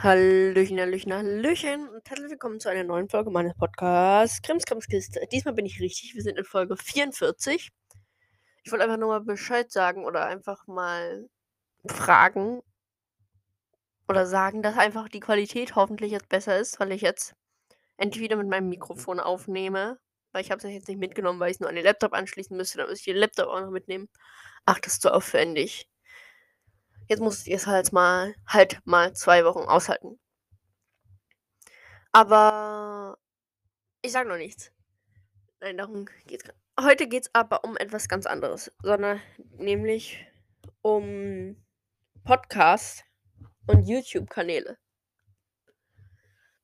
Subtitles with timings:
[0.00, 5.26] Hallöchen, Hallöchen, Hallöchen und herzlich willkommen zu einer neuen Folge meines Podcasts Krimskramskiste.
[5.32, 7.70] Diesmal bin ich richtig, wir sind in Folge 44.
[8.62, 11.28] Ich wollte einfach nur mal Bescheid sagen oder einfach mal
[11.84, 12.62] fragen
[14.06, 17.34] oder sagen, dass einfach die Qualität hoffentlich jetzt besser ist, weil ich jetzt
[17.96, 19.98] endlich wieder mit meinem Mikrofon aufnehme.
[20.30, 22.56] Weil ich habe es jetzt nicht mitgenommen, weil ich es nur an den Laptop anschließen
[22.56, 22.78] müsste.
[22.78, 24.08] Dann müsste ich den Laptop auch noch mitnehmen.
[24.64, 25.88] Ach, das ist zu aufwendig.
[27.08, 30.20] Jetzt musst ihr es halt mal, halt mal zwei Wochen aushalten.
[32.12, 33.18] Aber
[34.02, 34.72] ich sage noch nichts.
[35.60, 36.44] Nein, darum geht's.
[36.78, 39.20] Heute geht es aber um etwas ganz anderes, sondern
[39.56, 40.24] nämlich
[40.82, 41.56] um
[42.24, 43.02] Podcasts
[43.66, 44.78] und YouTube-Kanäle.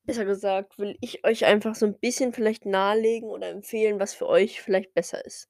[0.03, 4.27] Besser gesagt, will ich euch einfach so ein bisschen vielleicht nahelegen oder empfehlen, was für
[4.27, 5.49] euch vielleicht besser ist.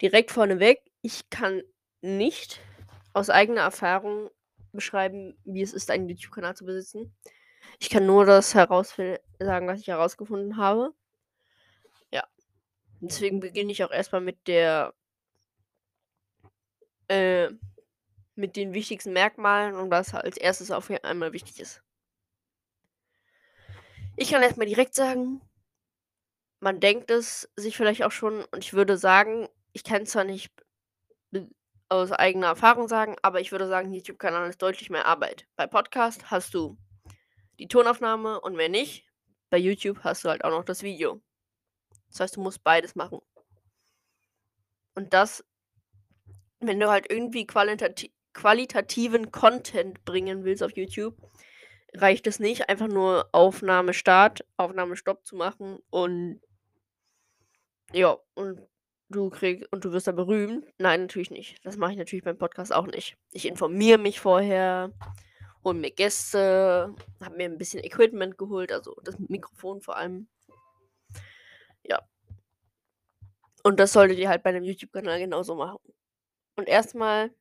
[0.00, 1.62] Direkt vorneweg, ich kann
[2.00, 2.60] nicht
[3.18, 4.30] aus eigener Erfahrung
[4.72, 7.14] beschreiben, wie es ist, einen YouTube-Kanal zu besitzen.
[7.78, 10.94] Ich kann nur das sagen, was ich herausgefunden habe.
[12.10, 12.24] Ja.
[13.00, 14.94] Deswegen beginne ich auch erstmal mit der
[17.08, 17.48] äh,
[18.34, 21.82] mit den wichtigsten Merkmalen und was als erstes auf einmal wichtig ist.
[24.16, 25.40] Ich kann erstmal direkt sagen,
[26.60, 30.52] man denkt es sich vielleicht auch schon und ich würde sagen, ich kann zwar nicht
[31.88, 35.46] aus eigener Erfahrung sagen, aber ich würde sagen, YouTube-Kanal ist deutlich mehr Arbeit.
[35.56, 36.76] Bei Podcast hast du
[37.58, 39.06] die Tonaufnahme und wenn nicht,
[39.50, 41.20] bei YouTube hast du halt auch noch das Video.
[42.10, 43.20] Das heißt, du musst beides machen.
[44.94, 45.44] Und das,
[46.60, 51.16] wenn du halt irgendwie qualitati qualitativen Content bringen willst auf YouTube,
[51.94, 56.40] reicht es nicht, einfach nur Aufnahme Start, Aufnahme Stopp zu machen und
[57.92, 58.67] ja, und
[59.08, 60.66] du kriegst und du wirst da berühmt.
[60.78, 61.64] Nein, natürlich nicht.
[61.64, 63.16] Das mache ich natürlich beim Podcast auch nicht.
[63.32, 64.92] Ich informiere mich vorher,
[65.64, 70.28] hole mir Gäste, habe mir ein bisschen Equipment geholt, also das Mikrofon vor allem.
[71.82, 72.00] Ja.
[73.62, 75.78] Und das solltet ihr halt bei einem YouTube-Kanal genauso machen.
[76.56, 77.34] Und erstmal,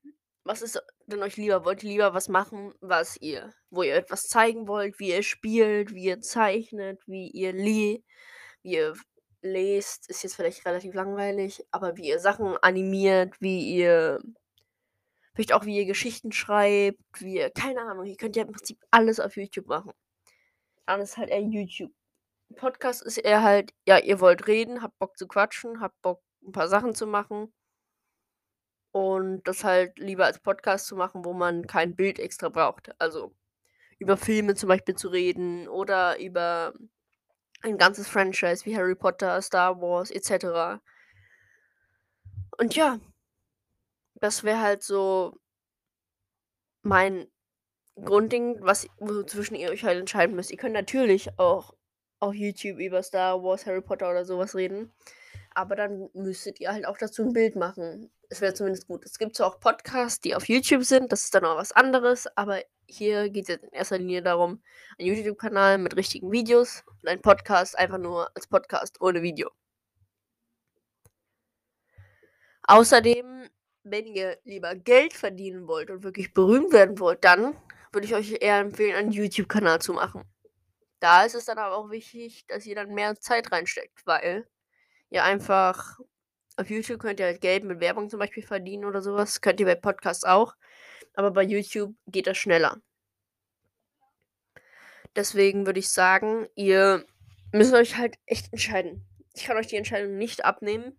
[0.43, 1.65] was ist denn euch lieber?
[1.65, 5.93] Wollt ihr lieber was machen, was ihr, wo ihr etwas zeigen wollt, wie ihr spielt,
[5.93, 8.03] wie ihr zeichnet, wie ihr lie,
[8.61, 8.95] wie ihr
[9.41, 14.19] lest, ist jetzt vielleicht relativ langweilig, aber wie ihr Sachen animiert, wie ihr
[15.37, 18.79] vielleicht auch wie ihr Geschichten schreibt, wie ihr, keine Ahnung, ihr könnt ja im Prinzip
[18.89, 19.91] alles auf YouTube machen.
[20.87, 21.91] Dann ist halt eher YouTube.
[22.55, 26.53] Podcast ist eher halt, ja, ihr wollt reden, habt Bock zu quatschen, habt Bock ein
[26.53, 27.53] paar Sachen zu machen.
[28.91, 32.89] Und das halt lieber als Podcast zu machen, wo man kein Bild extra braucht.
[32.99, 33.35] Also
[33.99, 36.73] über Filme zum Beispiel zu reden oder über
[37.61, 40.81] ein ganzes Franchise wie Harry Potter, Star Wars etc.
[42.57, 42.99] Und ja,
[44.15, 45.37] das wäre halt so
[46.81, 47.27] mein
[47.95, 48.87] Grundding, was
[49.27, 50.51] zwischen ihr euch halt entscheiden müsst.
[50.51, 51.73] Ihr könnt natürlich auch
[52.19, 54.91] auf YouTube über Star Wars, Harry Potter oder sowas reden.
[55.53, 58.11] Aber dann müsstet ihr halt auch dazu ein Bild machen.
[58.29, 59.05] Es wäre zumindest gut.
[59.05, 62.27] Es gibt zwar auch Podcasts, die auf YouTube sind, das ist dann auch was anderes,
[62.37, 64.61] aber hier geht es in erster Linie darum,
[64.97, 69.51] ein YouTube-Kanal mit richtigen Videos und ein Podcast einfach nur als Podcast ohne Video.
[72.63, 73.49] Außerdem,
[73.83, 77.55] wenn ihr lieber Geld verdienen wollt und wirklich berühmt werden wollt, dann
[77.91, 80.23] würde ich euch eher empfehlen, einen YouTube-Kanal zu machen.
[80.99, 84.47] Da ist es dann aber auch wichtig, dass ihr dann mehr Zeit reinsteckt, weil
[85.09, 85.99] ihr einfach
[86.57, 89.41] auf YouTube könnt ihr halt Geld mit Werbung zum Beispiel verdienen oder sowas.
[89.41, 90.55] Könnt ihr bei Podcasts auch.
[91.17, 92.79] Aber bei YouTube geht das schneller.
[95.15, 97.07] Deswegen würde ich sagen, ihr
[97.51, 99.03] müsst euch halt echt entscheiden.
[99.33, 100.95] Ich kann euch die Entscheidung nicht abnehmen.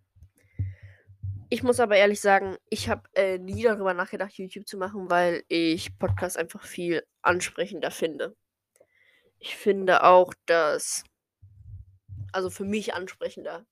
[1.47, 5.45] Ich muss aber ehrlich sagen, ich habe äh, nie darüber nachgedacht, YouTube zu machen, weil
[5.47, 8.35] ich Podcasts einfach viel ansprechender finde.
[9.37, 11.05] Ich finde auch, dass.
[12.33, 13.65] Also für mich ansprechender.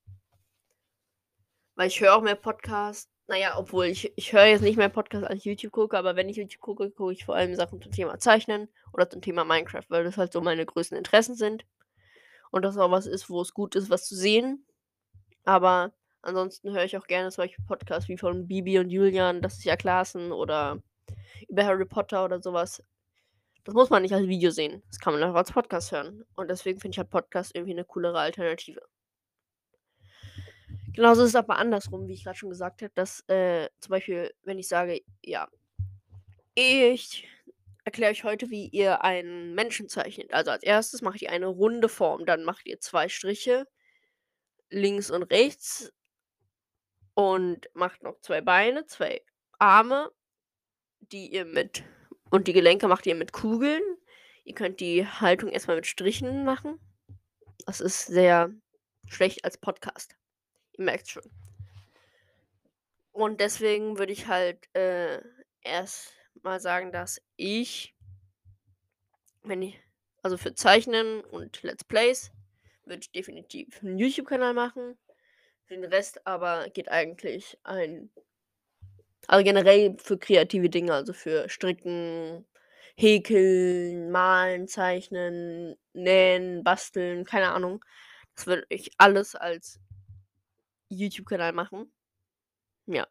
[1.74, 3.17] Weil ich höre auch mehr Podcasts.
[3.28, 6.30] Naja, obwohl ich, ich höre jetzt nicht mehr Podcasts, als ich YouTube gucke, aber wenn
[6.30, 9.84] ich YouTube gucke, gucke ich vor allem Sachen zum Thema Zeichnen oder zum Thema Minecraft,
[9.88, 11.66] weil das halt so meine größten Interessen sind.
[12.50, 14.64] Und das auch was ist, wo es gut ist, was zu sehen.
[15.44, 15.92] Aber
[16.22, 19.76] ansonsten höre ich auch gerne solche Podcasts wie von Bibi und Julian, das ist ja
[19.76, 20.82] Klassen oder
[21.48, 22.82] über Harry Potter oder sowas.
[23.64, 24.82] Das muss man nicht als Video sehen.
[24.88, 26.24] Das kann man auch als Podcast hören.
[26.34, 28.80] Und deswegen finde ich halt Podcast irgendwie eine coolere Alternative.
[30.98, 34.34] Genauso ist es aber andersrum, wie ich gerade schon gesagt habe, dass äh, zum Beispiel,
[34.42, 35.48] wenn ich sage, ja,
[36.56, 37.28] ich
[37.84, 40.34] erkläre euch heute, wie ihr einen Menschen zeichnet.
[40.34, 43.68] Also als erstes macht ihr eine runde Form, dann macht ihr zwei Striche
[44.70, 45.92] links und rechts
[47.14, 49.22] und macht noch zwei Beine, zwei
[49.60, 50.10] Arme,
[50.98, 51.84] die ihr mit
[52.30, 53.82] und die Gelenke macht ihr mit Kugeln.
[54.42, 56.80] Ihr könnt die Haltung erst mal mit Strichen machen.
[57.66, 58.52] Das ist sehr
[59.06, 60.17] schlecht als Podcast.
[60.78, 61.28] Ihr merkt's schon.
[63.14, 65.20] Und deswegen würde ich halt, äh,
[65.62, 67.92] erst mal sagen, dass ich
[69.44, 69.80] wenn ich
[70.22, 72.30] also für Zeichnen und Let's Plays
[72.84, 74.98] würde ich definitiv 'n YouTube-Kanal machen.
[75.66, 78.10] Für den Rest aber geht eigentlich ein
[79.28, 82.46] also generell für kreative Dinge, also für Stricken,
[82.96, 87.84] Häkeln, Malen, Zeichnen, Nähen, Basteln, keine Ahnung.
[88.34, 89.80] Das würde ich alles als
[90.88, 91.92] YouTube-Kanal machen.
[92.86, 93.06] Ja.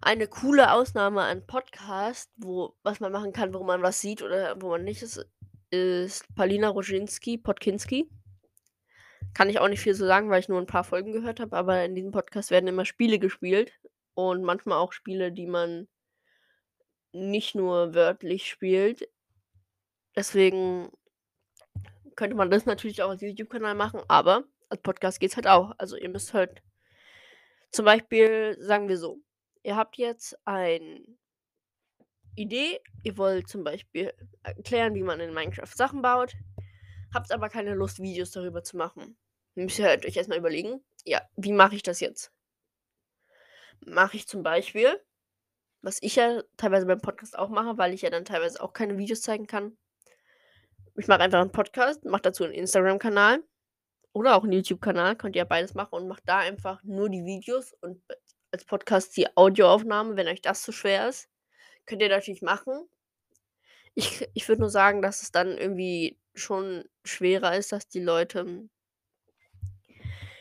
[0.00, 4.60] Eine coole Ausnahme an Podcast, wo was man machen kann, wo man was sieht oder
[4.60, 5.24] wo man nicht, ist
[5.72, 8.10] ist Paulina Roginski Podkinski.
[9.34, 11.56] Kann ich auch nicht viel zu sagen, weil ich nur 'n paar Folgen gehört habe,
[11.56, 13.72] aber in diesem Podcast werden immer Spiele gespielt
[14.14, 15.88] und manchmal auch Spiele, die man
[17.12, 19.08] nicht nur wörtlich spielt.
[20.16, 20.90] Deswegen
[22.16, 25.72] könnte man das natürlich auch als YouTube-Kanal machen, aber als Podcast geht's halt auch.
[25.78, 26.62] Also, ihr müsst halt
[27.70, 29.18] zum Beispiel, sagen wir so,
[29.62, 31.18] ihr habt jetzt ein
[32.34, 36.34] Idee, ihr wollt zum Beispiel erklären, wie man in Minecraft Sachen baut,
[37.14, 39.16] habt aber keine Lust, Videos darüber zu machen.
[39.54, 42.32] Müsst ihr halt euch erst mal überlegen: „Ja, wie mache ich das jetzt?“
[43.84, 44.98] Mache ich zum Beispiel
[45.82, 48.98] was ich ja teilweise beim Podcast auch mache, weil ich ja dann teilweise auch keine
[48.98, 49.76] Videos zeigen kann.
[50.96, 53.42] Ich mache einfach 'n Podcast, mache dazu 'n Instagram-Kanal
[54.12, 57.24] oder auch 'n YouTube-Kanal, könnt ihr ja beides machen und macht da einfach nur die
[57.24, 58.02] Videos und
[58.50, 61.28] als Podcast die Audioaufnahme, wenn euch das zu schwer ist.
[61.86, 62.88] Könnt ihr natürlich machen.
[63.94, 68.68] Ich ich würde nur sagen, dass es dann irgendwie schon schwerer ist, dass die Leute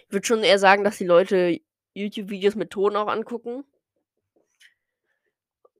[0.07, 1.61] ich würde schon eher sagen, dass die Leute
[1.93, 3.63] YouTube-Videos mit Ton auch angucken.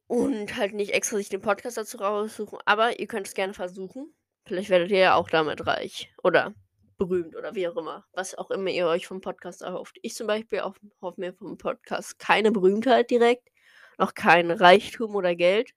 [0.07, 4.13] Und halt nicht extra sich den Podcast dazu raussuchen, aber ihr könnt es gerne versuchen.
[4.45, 6.53] Vielleicht werdet ihr ja auch damit reich oder
[7.01, 9.97] berühmt oder wie auch immer, was auch immer ihr euch vom Podcast erhofft.
[10.03, 13.49] Ich zum Beispiel erhoffe mir vom Podcast keine Berühmtheit direkt,
[13.97, 15.71] auch kein Reichtum oder Geld,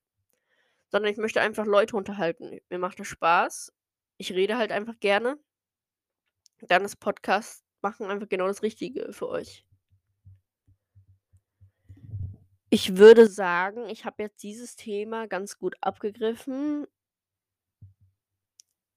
[0.91, 2.61] sondern ich möchte einfach Leute unterhalten.
[2.69, 3.73] Mir macht das Spaß.
[4.19, 5.39] Ich rede halt einfach gerne.
[6.61, 9.65] Dann ist Podcast machen einfach genau das Richtige für euch.
[12.69, 16.87] Ich würde sagen, ich habe jetzt dieses Thema ganz gut abgegriffen.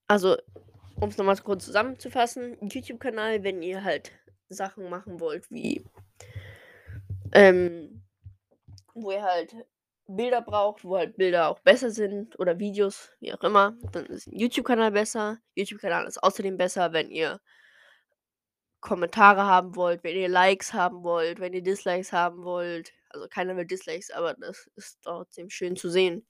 [0.08, 0.38] Also,
[1.02, 4.12] um's noch mal kurz zusammenzufassen, YouTube-Kanal, wenn ihr halt
[4.50, 5.84] Sachen machen wollt wie
[7.34, 8.04] ähm,
[8.94, 9.56] wo ihr halt
[10.08, 14.28] Bilder braucht, wo halt Bilder auch besser sind oder Videos, wie auch immer, dann ist
[14.28, 15.40] 'n YouTube-Kanal besser.
[15.56, 17.40] YouTube-Kanal ist außerdem besser, wenn ihr
[18.82, 22.94] Kommentare haben wollt, wenn ihr Likes haben wollt, wenn ihr Dislikes haben wollt.
[23.10, 26.28] Also, keiner will Dislikes, aber das ist trotzdem schön zu sehen.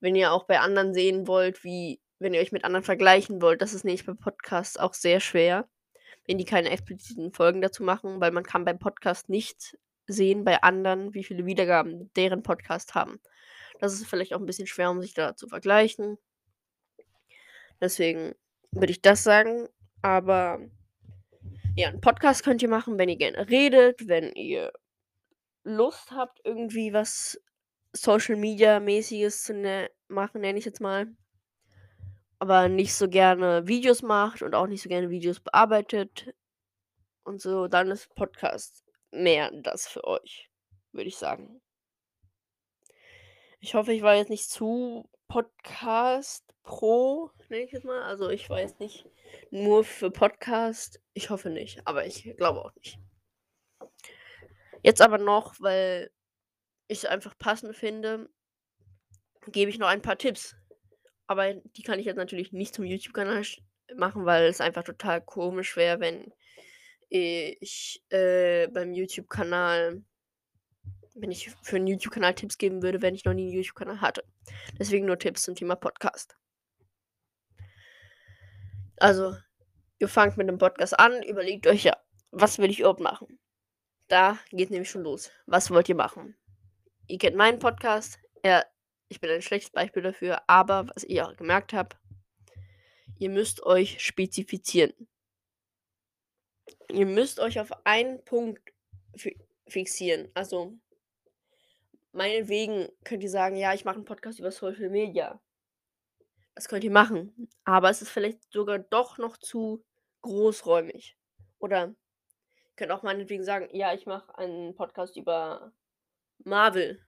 [0.00, 3.62] Wenn ihr auch bei anderen sehen wollt, wie wenn ihr euch mit anderen vergleichen wollt,
[3.62, 5.68] das ist nämlich bei Podcasts auch sehr schwer,
[6.26, 9.78] wenn die keine expliziten Folgen dazu machen, weil man kann beim Podcast nicht
[10.08, 13.20] sehen bei anderen, wie viele Wiedergaben deren Podcast haben.
[13.80, 16.18] Das ist vielleicht auch 'n bisschen schwer, um sich da zu vergleichen.
[17.80, 18.34] Deswegen
[18.72, 19.68] würde ich das sagen,
[20.02, 20.60] aber
[21.76, 24.72] ja, 'n Podcast könnt ihr machen, wenn ihr gerne redet, wenn ihr
[25.64, 27.40] Lust habt, irgendwie was
[27.94, 31.08] Social-Media-mäßiges zu ne machen, nenne ich jetzt mal.
[32.40, 36.34] Aber nicht so gerne Videos macht und auch nicht so gerne Videos bearbeitet
[37.22, 40.50] und so, dann ist Podcast mehr das für euch,
[40.92, 41.60] würde ich sagen.
[43.60, 48.02] Ich hoffe, ich war jetzt nicht zu Podcast-Pro, nenne ich jetzt mal.
[48.02, 49.06] Also, ich war jetzt nicht
[49.50, 51.00] nur für Podcast.
[51.12, 52.98] Ich hoffe nicht, aber ich glaube auch nicht.
[54.82, 56.10] Jetzt aber noch, weil
[56.88, 58.30] ich's einfach passend finde
[59.46, 60.56] gebe ich noch ein paar Tipps.
[61.30, 63.44] Aber die kann ich jetzt natürlich nicht zum YouTube-Kanal
[63.94, 66.32] machen, weil es einfach total komisch wäre, wenn
[67.08, 70.02] ich, äh, beim YouTube-Kanal
[71.14, 74.24] wenn ich für 'n YouTube-Kanal Tipps geben würde, wenn ich noch nie 'n YouTube-Kanal hatte.
[74.78, 76.36] Deswegen nur Tipps zum Thema Podcast.
[78.98, 79.34] Also,
[79.98, 81.96] ihr fangt mit 'nem Podcast an, überlegt euch: „Ja,
[82.32, 83.38] was will ich überhaupt machen?“
[84.08, 85.30] Da geht's nämlich schon los.
[85.46, 86.36] Was wollt ihr machen?
[87.08, 88.18] Ihr kennt meinen Podcast.
[88.44, 88.64] Ja,
[89.10, 91.96] ich bin ein schlechtes Beispiel dafür, aber was ich auch gemerkt habe
[93.20, 94.92] ihr müsst euch spezifizieren.
[96.90, 98.72] Ihr müsst euch auf einen Punkt
[99.14, 99.36] fi
[99.68, 100.28] fixieren.
[100.34, 100.76] Also
[102.12, 105.40] meinetwegen könnt ihr sagen: „Ja, ich mache 'n Podcast über Social Media.“
[106.54, 109.84] Das könnt ihr machen, aber es ist vielleicht sogar doch noch zu
[110.22, 111.16] großräumig.
[111.58, 111.96] Oder ihr
[112.76, 115.72] könnt auch meinetwegen sagen: „Ja, ich mache einen Podcast über
[116.44, 117.06] Marvel.“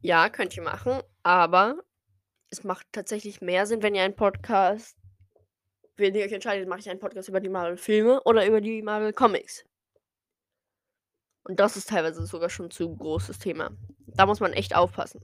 [0.00, 1.76] Ja, könnt ihr machen, Aber
[2.50, 4.96] es macht tatsächlich mehr Sinn, wenn ihr einen Podcast
[6.00, 9.64] wenn ihr euch entscheidet, mache ich einen Podcast über die Marvel-Filme oder über die Marvel-Comics.
[11.44, 13.70] Und das ist teilweise sogar schon zu großes Thema.
[14.06, 15.20] Da muss man echt aufpassen.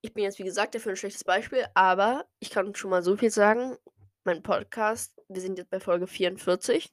[0.00, 3.16] Ich bin jetzt, wie gesagt, dafür ein schlechtes Beispiel, aber ich kann schon mal so
[3.16, 3.76] viel sagen.
[4.24, 6.92] Mein Podcast, wir sind jetzt bei Folge 44.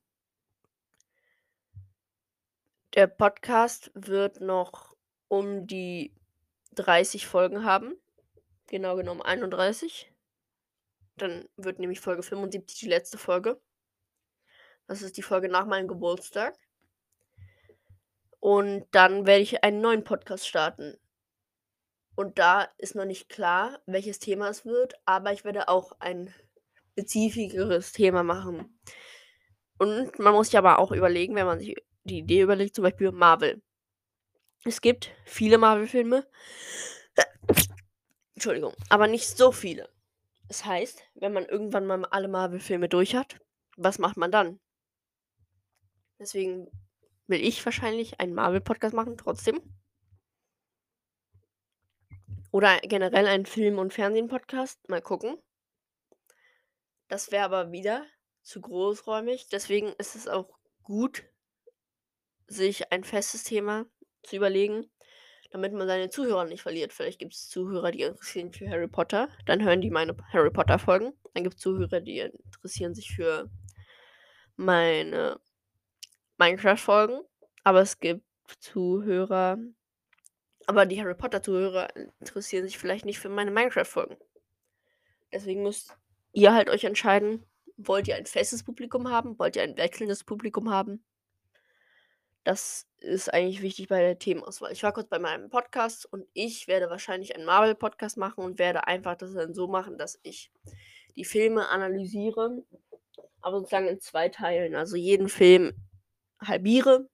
[2.96, 4.89] Der Podcast wird noch
[5.30, 6.14] um die
[6.76, 7.96] 30 Folgen haben.
[8.68, 10.12] Genau genommen 31.
[11.16, 13.62] Dann wird nämlich Folge 75 die letzte Folge.
[14.88, 16.58] Das ist die Folge nach meinem Geburtstag.
[18.40, 20.98] Und dann werde ich einen neuen Podcast starten.
[22.16, 26.34] Und da ist noch nicht klar, welches Thema es wird, aber ich werde auch ein
[26.92, 28.80] spezifischeres Thema machen.
[29.78, 33.12] Und man muss sich aber auch überlegen, wenn man sich die Idee überlegt, zum Beispiel
[33.12, 33.62] Marvel.
[34.66, 36.28] Es gibt viele Marvel-Filme.
[38.36, 39.90] Entschuldigung, aber nicht so viele.
[40.48, 43.40] Das heißt, wenn man irgendwann mal alle Marvel-Filme durch hat,
[43.78, 44.60] was macht man dann?
[46.20, 46.70] Deswegen
[47.28, 49.62] will ich wahrscheinlich einen Marvel-Podcast machen, trotzdem.
[52.52, 54.90] Oder generell einen Film- und Fernsehen-Podcast.
[54.90, 55.38] Mal gucken.
[57.08, 58.06] Das wäre aber wieder
[58.42, 59.48] zu großräumig.
[59.50, 60.50] Deswegen ist es auch
[60.82, 61.24] gut,
[62.48, 63.86] sich ein festes Thema
[64.24, 64.90] zu überlegen,
[65.52, 66.94] damit man seine Zuhörer nicht verliert.
[66.94, 69.30] Vielleicht gibt es Zuhörer, die interessieren sich für Harry Potter.
[69.46, 71.14] Dann hören die meine Harry Potter-Folgen.
[71.34, 73.50] Dann gibt es Zuhörer, die interessieren sich für
[74.56, 75.40] meine
[76.38, 77.22] Minecraft-Folgen.
[77.64, 78.24] Aber es gibt
[78.60, 79.58] Zuhörer.
[80.68, 81.88] Aber die Harry Potter-Zuhörer
[82.20, 84.18] interessieren sich vielleicht nicht für meine Minecraft-Folgen.
[85.32, 85.98] Deswegen müsst
[86.32, 87.46] ihr halt euch entscheiden,
[87.78, 89.40] wollt ihr ein festes Publikum haben?
[89.40, 91.04] Wollt ihr ein wechselndes Publikum haben?
[92.50, 94.72] Das ist eigentlich wichtig bei der Themenauswahl.
[94.72, 98.88] Ich war kurz bei meinem Podcast und ich werde wahrscheinlich einen Marvel-Podcast machen und werde
[98.88, 100.52] einfach das dann so machen, dass ich
[101.16, 102.64] die Filme analysiere,
[103.42, 104.74] aber sozusagen in zwei Teilen.
[104.74, 105.74] Also jeden Film
[106.42, 107.08] halbiere.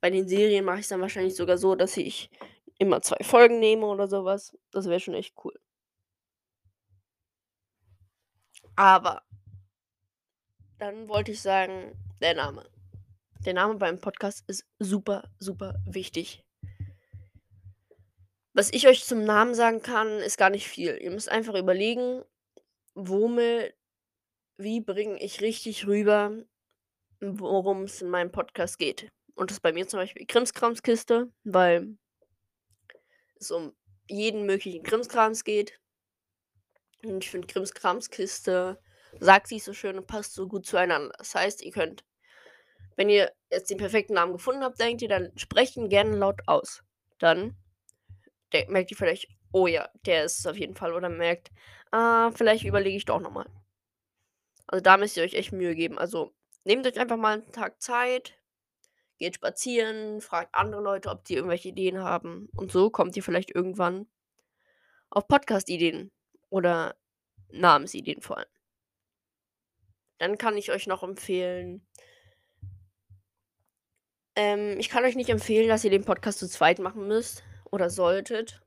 [0.00, 2.30] Bei den Serien mache ich es dann wahrscheinlich sogar so, dass ich
[2.78, 4.56] immer zwei Folgen nehme oder sowas.
[4.70, 5.60] Das wäre schon echt cool.
[8.76, 9.20] Aber
[10.78, 11.92] dann wollte ich sagen,
[12.22, 12.75] der Name.
[13.46, 16.44] Der Name beim Podcast ist super, super wichtig.
[18.54, 20.98] Was ich euch zum Namen sagen kann, ist gar nicht viel.
[21.00, 22.24] Ihr müsst einfach überlegen,
[22.94, 23.72] womit,
[24.56, 26.42] wie bringe ich richtig rüber,
[27.20, 29.12] worum es in meinem Podcast geht.
[29.36, 31.96] Und das ist bei mir zum Beispiel Krimskramskiste, weil
[33.38, 33.76] es um
[34.08, 35.78] jeden möglichen Krimskrams geht.
[37.04, 38.82] Und ich finde Krimskramskiste
[39.20, 41.14] sagt sich so schön und passt so gut zueinander.
[41.18, 42.04] Das heißt, ihr könnt,
[42.96, 46.40] wenn ihr jetzt den perfekten Namen gefunden habt, denkt ihr, dann sprecht ihn gerne laut
[46.46, 46.82] aus.
[47.18, 47.56] Dann
[48.68, 50.94] merkt ihr vielleicht, oh ja, der ist es auf jeden Fall.
[50.94, 51.50] Oder merkt,
[51.92, 53.46] ah, vielleicht überlege ich doch nochmal.
[54.66, 55.98] Also da müsst ihr euch echt Mühe geben.
[55.98, 56.34] Also
[56.64, 58.34] nehmt euch einfach mal einen Tag Zeit,
[59.18, 62.48] geht spazieren, fragt andere Leute, ob die irgendwelche Ideen haben.
[62.56, 64.06] Und so kommt ihr vielleicht irgendwann
[65.10, 66.10] auf Podcast-Ideen
[66.48, 66.96] oder
[67.50, 68.48] Namensideen vor allem.
[70.18, 71.86] Dann kann ich euch noch empfehlen.
[74.36, 77.90] Ähm, ich kann euch nicht empfehlen, dass ihr den Podcast zu zweit machen müsst oder
[77.90, 78.62] solltet.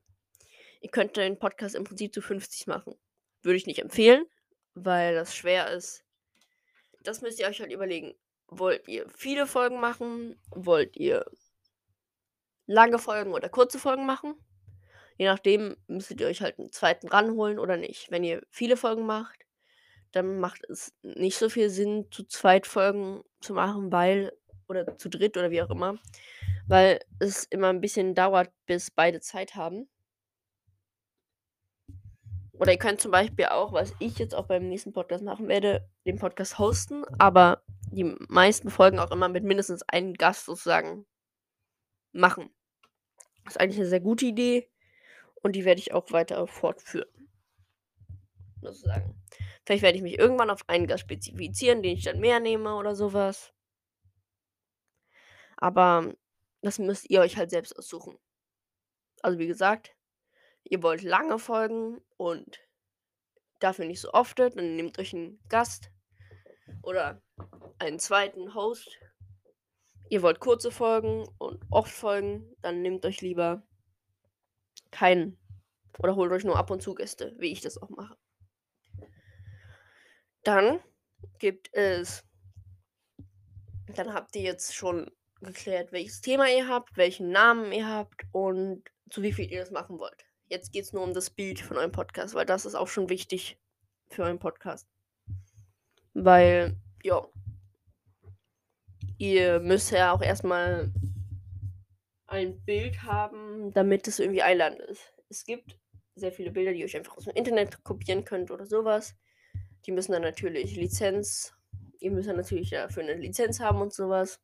[0.80, 2.96] Ihr könnt den Podcast im Prinzip zu 50 machen.
[3.42, 4.26] Würde ich nicht empfehlen,
[4.74, 6.04] weil das schwer ist.
[7.02, 8.14] Das müsst ihr euch halt überlegen.
[8.48, 10.40] Wollt ihr viele Folgen machen?
[10.50, 11.24] Wollt ihr
[12.66, 14.34] lange Folgen oder kurze Folgen machen?
[15.16, 18.10] Je nachdem müsstet ihr euch halt einen zweiten ranholen oder nicht.
[18.10, 19.44] Wenn ihr viele Folgen macht,
[20.12, 24.32] dann macht es nicht so viel Sinn, zu zweit Folgen zu machen, weil,
[24.70, 25.98] oder zu dritt oder wie auch immer,
[26.66, 29.88] weil es immer ein bisschen dauert, bis beide Zeit haben.
[32.52, 35.88] Oder ihr könnt zum Beispiel auch, was ich jetzt auch beim nächsten Podcast machen werde,
[36.06, 41.06] den Podcast hosten, aber die meisten Folgen auch immer mit mindestens einem Gast sozusagen
[42.12, 42.50] machen.
[43.44, 44.70] Das ist eigentlich eine sehr gute Idee
[45.42, 47.08] und die werde ich auch weiter fortführen.
[48.60, 49.14] Sozusagen.
[49.64, 52.94] Vielleicht werde ich mich irgendwann auf einen Gast spezifizieren, den ich dann mehr nehme oder
[52.94, 53.54] sowas.
[55.60, 56.14] Aber
[56.62, 58.18] das müsst ihr euch halt selbst aussuchen.
[59.22, 59.94] Also wie gesagt,
[60.64, 62.58] ihr wollt lange Folgen und
[63.58, 65.90] dafür nicht so oft, dann nehmt euch einen Gast
[66.82, 67.22] oder
[67.78, 68.98] einen zweiten Host.
[70.08, 73.62] Ihr wollt kurze Folgen und oft Folgen, dann nehmt euch lieber
[74.90, 75.38] keinen
[75.98, 78.16] oder holt euch nur ab und zu Gäste, wie ich das auch mache.
[80.42, 80.80] Dann
[81.38, 82.24] gibt es,
[83.94, 88.84] dann habt ihr jetzt schon geklärt, welches Thema ihr habt, welchen Namen ihr habt und
[89.10, 90.24] zu wie viel ihr das machen wollt.
[90.48, 93.08] Jetzt geht es nur um das Bild von eurem Podcast, weil das ist auch schon
[93.08, 93.58] wichtig
[94.08, 94.88] für euren Podcast.
[96.14, 97.26] Weil, ja,
[99.18, 100.92] ihr müsst ja auch erstmal
[102.26, 105.12] ein Bild haben, damit es irgendwie einladend ist.
[105.28, 105.78] Es gibt
[106.16, 109.16] sehr viele Bilder, die ihr euch einfach aus dem Internet kopieren könnt oder sowas.
[109.86, 111.54] Die müssen dann natürlich Lizenz,
[111.98, 114.40] ihr müsst dann natürlich dafür eine Lizenz haben und sowas.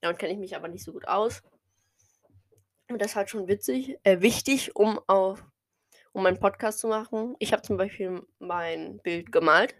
[0.00, 1.42] Damit kenne ich mich aber nicht so gut aus.
[2.88, 5.44] Und das ist halt schon witzig, äh, wichtig, um auf,
[6.12, 7.36] um einen Podcast zu machen.
[7.38, 9.76] Ich habe zum Beispiel mein Bild gemalt.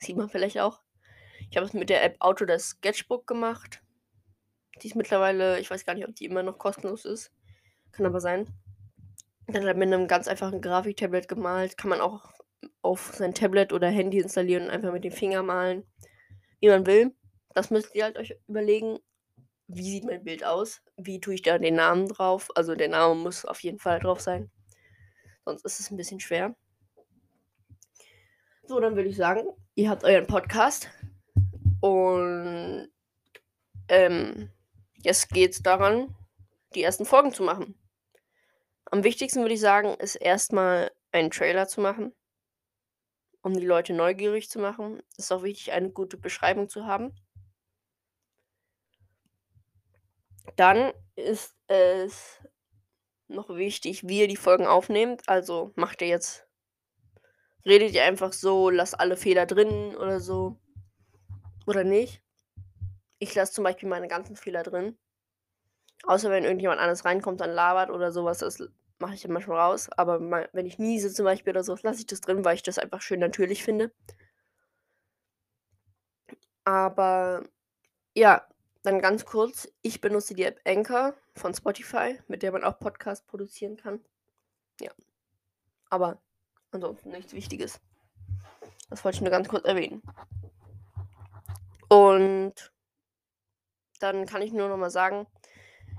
[0.00, 0.80] Sieht man vielleicht auch.
[1.50, 3.82] Ich habe es mit der App Autodesk Sketchbook gemacht.
[4.80, 7.30] Die ist mittlerweile, ich weiß gar nicht, ob die immer noch kostenlos ist.
[7.92, 8.48] Kann aber sein.
[9.48, 11.76] Dann halt mit einem ganz einfachen Grafiktablet gemalt.
[11.76, 12.32] Kann man auch
[12.80, 15.84] auf sein Tablet oder Handy installieren und einfach mit dem Finger malen,
[16.60, 17.14] wie man will.
[17.54, 18.98] Das müsst ihr halt euch überlegen
[19.74, 20.82] wie sieht mein Bild aus?
[20.96, 22.50] Wie tue ich da den Namen drauf?
[22.54, 24.50] Also der Name muss auf jeden Fall drauf sein.
[25.44, 26.54] Sonst ist es ein bisschen schwer.
[28.64, 30.88] So, dann würde ich sagen, ihr habt euren Podcast.
[31.80, 32.88] Und
[33.88, 34.50] ähm,
[35.02, 36.14] jetzt geht es daran,
[36.74, 37.74] die ersten Folgen zu machen.
[38.84, 42.14] Am wichtigsten würde ich sagen, ist erstmal einen Trailer zu machen,
[43.40, 45.02] um die Leute neugierig zu machen.
[45.12, 47.14] Es ist auch wichtig, eine gute Beschreibung zu haben.
[50.56, 52.40] Dann ist es
[53.28, 55.28] noch wichtig, wie ihr die Folgen aufnehmt.
[55.28, 56.46] Also macht ihr jetzt,
[57.64, 60.58] redet ihr einfach so, lasst alle Fehler drin oder so.
[61.66, 62.22] Oder nicht.
[63.18, 64.98] Ich lasse zum Beispiel meine ganzen Fehler drin.
[66.04, 68.62] Außer wenn irgendjemand anderes reinkommt, dann labert oder sowas, das
[68.98, 69.88] mache ich dann manchmal raus.
[69.96, 70.20] Aber
[70.52, 73.00] wenn ich niese zum Beispiel oder so, lasse ich das drin, weil ich das einfach
[73.00, 73.92] schön natürlich finde.
[76.64, 77.44] Aber
[78.14, 78.46] ja,
[78.82, 83.24] dann ganz kurz, ich benutze die App Anchor von Spotify, mit der man auch Podcasts
[83.26, 84.04] produzieren kann.
[84.80, 84.90] Ja.
[85.88, 86.20] Aber
[86.72, 87.80] ansonsten nichts Wichtiges.
[88.90, 90.02] Das wollte ich nur ganz kurz erwähnen.
[91.88, 92.72] Und
[94.00, 95.26] dann kann ich nur noch mal sagen,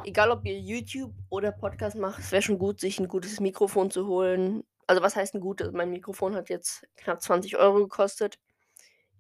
[0.04, 3.92] egal ob ihr YouTube oder Podcast macht, es wäre schon gut, sich ein gutes Mikrofon
[3.92, 4.64] zu holen.
[4.88, 5.72] Also was heißt ein gutes?
[5.72, 8.40] Mein Mikrofon hat jetzt knapp 20 Euro gekostet.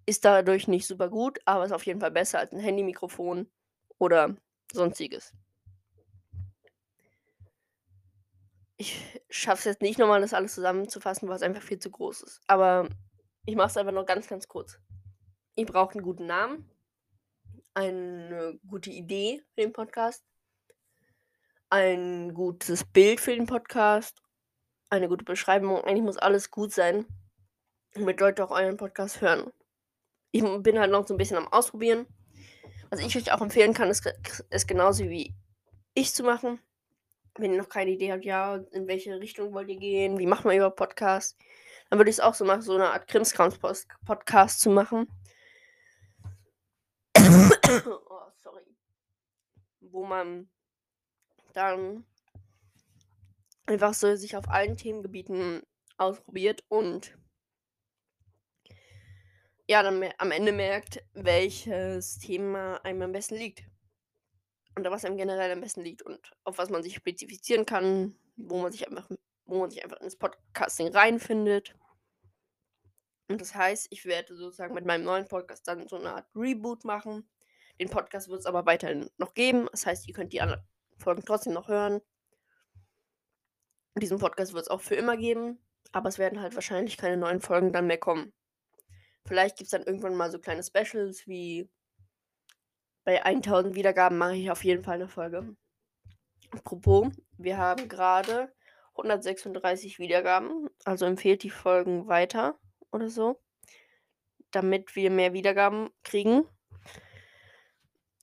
[0.06, 3.50] Ist dadurch nicht super gut, aber ist auf jeden Fall besser als ein Handymikrofon
[3.98, 4.36] oder
[4.72, 5.34] sonstiges.
[8.76, 12.22] Ich schaffe es jetzt nicht nochmal, das alles zusammenzufassen, weil es einfach viel zu groß
[12.24, 12.42] ist.
[12.48, 12.90] Aber
[13.46, 14.78] ich mache es einfach noch ganz, ganz kurz.
[15.56, 16.70] Ihr braucht einen guten Namen,
[17.74, 20.26] eine gute Idee für den Podcast,
[21.70, 24.22] ein gutes Bild für den Podcast,
[24.90, 25.82] eine gute Beschreibung.
[25.82, 27.06] Eigentlich muss alles gut sein,
[27.94, 29.52] damit Leute auch euren Podcast hören
[30.34, 32.08] ich bin halt noch so ein bisschen am Ausprobieren.
[32.90, 34.04] Was ich euch auch empfehlen kann, ist,
[34.50, 35.36] ist genauso wie
[35.94, 36.60] ich zu machen.
[37.36, 40.44] Wenn ihr noch keine Idee habt, ja, in welche Richtung wollt ihr gehen, wie macht
[40.44, 41.38] man über Podcast,
[41.90, 45.08] dann würde ich es auch so machen, so eine Art Krimskrams-Podcast zu machen.
[47.16, 48.64] oh, sorry.
[49.82, 50.50] Wo man
[51.54, 52.06] dann
[53.68, 55.62] einfach so sich auf allen Themengebieten
[55.98, 57.16] ausprobiert und
[59.74, 63.64] ja, dann am Ende merkt, welches Thema einem am besten liegt.
[64.78, 68.62] Oder was einem generell am besten liegt und auf was man sich spezifizieren kann, wo
[68.62, 69.10] man sich einfach,
[69.46, 71.76] wo man sich einfach ins Podcasting reinfindet.
[73.28, 76.86] Und das heißt, ich werde sozusagen mit meinem neuen Podcast dann so eine Art Reboot
[76.86, 77.28] machen.
[77.82, 79.68] Den Podcast wird es aber weiterhin noch geben.
[79.72, 80.62] Das heißt, ihr könnt die anderen
[81.00, 82.00] Folgen trotzdem noch hören.
[83.96, 85.58] Diesen Podcast wird es auch für immer geben.
[85.92, 88.34] Aber es werden halt wahrscheinlich keine neuen Folgen dann mehr kommen.
[89.26, 91.70] Vielleicht gibt es dann irgendwann mal so kleine Specials wie
[93.06, 95.56] bei 1000 Wiedergaben mache ich auf jeden Fall eine Folge.
[96.52, 97.08] Apropos,
[97.38, 98.54] wir haben gerade
[98.92, 102.60] 136 Wiedergaben, also empfehlt die Folgen weiter
[102.92, 103.42] oder so,
[104.52, 106.46] damit wir mehr Wiedergaben kriegen.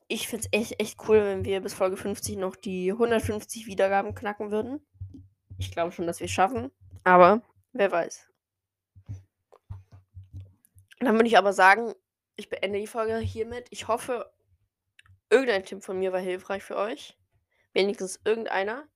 [0.07, 4.15] Ich finde es echt, echt cool, wenn wir bis Folge 50 noch die 150 Wiedergaben
[4.15, 4.87] knacken würden.
[5.59, 6.71] Ich glaube schon, dass wir es schaffen,
[7.05, 8.30] aber wer weiß.
[11.01, 11.95] Dann würde ich aber sagen,
[12.37, 13.67] ich beende die Folge hiermit.
[13.71, 14.33] Ich hoffe,
[15.31, 17.19] irgendein Tipp von mir war hilfreich für euch.
[17.73, 18.87] Wenigstens irgendeiner.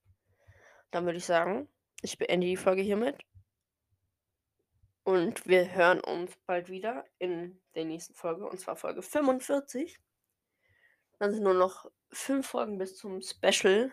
[0.90, 1.69] Dann würde ich sagen,
[2.03, 3.25] ich beende die Folge hiermit.
[5.03, 9.99] Und wir hören uns bald wieder in der nächsten Folge, und zwar Folge 45.
[11.19, 13.93] Dann sind nur noch fünf Folgen bis zum Special,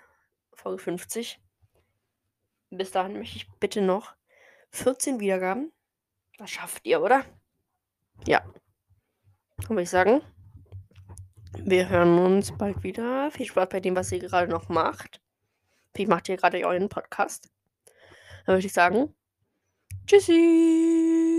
[0.53, 1.39] Folge 50.
[2.69, 4.15] Bis dahin möchte ich bitte noch
[4.71, 5.71] 14 Wiedergaben.
[6.37, 7.25] Das schafft ihr, oder?
[8.27, 8.41] Ja.
[9.57, 10.21] Dann würde ich sagen,
[11.57, 13.29] wir hören uns bald wieder.
[13.31, 15.21] Viel Spaß bei dem, was ihr gerade noch macht.
[15.93, 17.49] Wie macht ihr grade euren Podcast?
[18.45, 19.13] Dann würde ich sagen,
[20.07, 21.30] tschüssi.